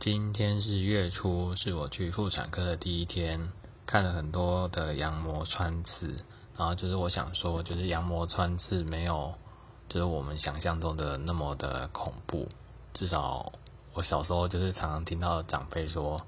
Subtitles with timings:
[0.00, 3.52] 今天是月初，是我去妇产科的第一天，
[3.84, 6.06] 看了很多的羊膜穿刺，
[6.56, 9.34] 然后就是我想说，就是羊膜穿刺没有，
[9.90, 12.48] 就是我们想象中的那么的恐怖。
[12.94, 13.52] 至少
[13.92, 16.18] 我小时候就是常常听到长辈说，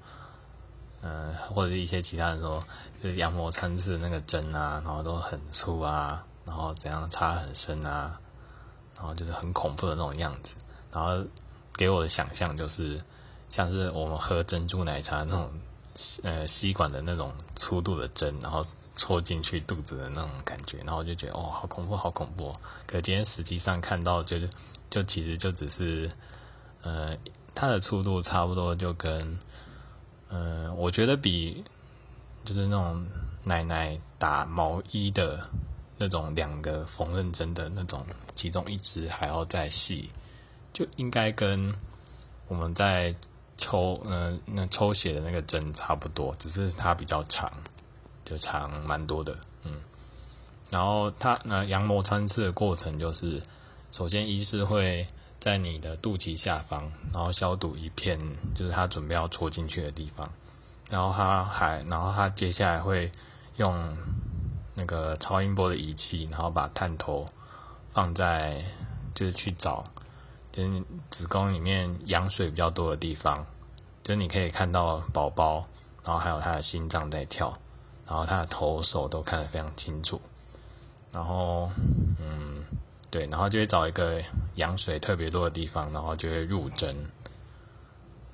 [1.01, 2.63] 嗯，或者是一些其他人说，
[3.01, 8.21] 就是羊膜穿刺那个针啊，然后都很粗啊，然后怎样插很深啊，
[8.95, 10.57] 然后就是很恐怖的那种样子，
[10.91, 11.25] 然后
[11.75, 13.01] 给我的想象就是。
[13.53, 15.51] 像是我们喝珍珠奶茶那种，
[16.23, 22.51] 呃，吸管的那种粗度的针，然后戳进去肚子的那种感觉，然后就觉得哦，好恐怖，好恐怖。
[22.87, 24.49] 可今天实际上看到，就是
[24.89, 26.09] 就其实就只是，
[26.81, 27.15] 呃，
[27.53, 29.37] 它的粗度差不多就跟，
[30.29, 31.63] 呃，我觉得比
[32.43, 33.05] 就是那种
[33.43, 35.47] 奶奶打毛衣的
[35.99, 40.09] 那种两个缝纫针的那种其中一支还要再细，
[40.73, 41.75] 就应该跟
[42.47, 43.13] 我们在。
[43.63, 47.49] 抽嗯，那抽血的那个针差不多，只是它比较长，
[48.25, 49.79] 就长蛮多的，嗯。
[50.69, 53.41] 然后它那羊膜穿刺的过程就是，
[53.93, 55.07] 首先医师会
[55.39, 58.19] 在你的肚脐下方，然后消毒一片，
[58.53, 60.29] 就是他准备要戳进去的地方。
[60.89, 63.09] 然后他还，然后他接下来会
[63.55, 63.97] 用
[64.75, 67.25] 那个超音波的仪器，然后把探头
[67.91, 68.61] 放在，
[69.15, 69.85] 就是去找。
[70.53, 73.35] 就是子宫里面羊水比较多的地方，
[74.03, 75.65] 就是你可以看到宝宝，
[76.05, 77.51] 然后还有他的心脏在跳，
[78.05, 80.21] 然后他的头手都看得非常清楚。
[81.11, 81.71] 然后，
[82.19, 82.63] 嗯，
[83.09, 84.21] 对，然后就会找一个
[84.55, 86.95] 羊水特别多的地方，然后就会入针。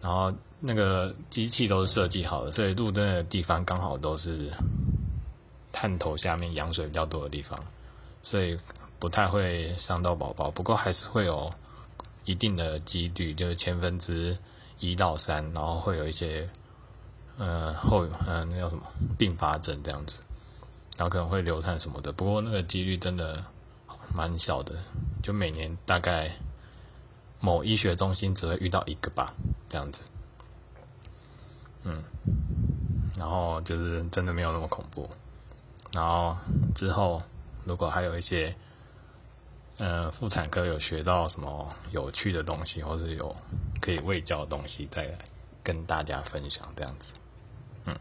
[0.02, 4.52] 然后那个机器都是设计好的，所以入针的地方刚好都是
[5.72, 7.58] 探头下面羊水比较多的地方，
[8.23, 8.59] 所以
[9.00, 10.52] 不太会伤到宝宝。
[10.52, 11.50] 不过还是会有。
[12.25, 14.38] 一定的几率就是千分之
[14.80, 16.48] 一到三，然后会有一些，
[17.38, 18.84] 呃后呃那叫什么
[19.17, 20.22] 并发症这样子，
[20.98, 22.11] 然后可能会流产什么的。
[22.11, 23.43] 不过那个几率真的
[24.14, 24.76] 蛮小的，
[25.23, 26.30] 就每年大概
[27.39, 29.33] 某医学中心只会遇到一个吧，
[29.67, 30.10] 这样子。
[31.83, 32.04] 嗯，
[33.17, 35.10] 然后就是真的没有那么恐怖。
[35.93, 36.38] 然后
[36.76, 37.22] 之后
[37.64, 38.55] 如果还有一些。
[39.80, 43.36] 呃，妇产科有学到什么有趣的东西，或是有
[43.82, 45.10] 可以喂教的东西，再
[45.64, 47.14] 跟大家分享这样子。
[47.86, 47.95] 嗯。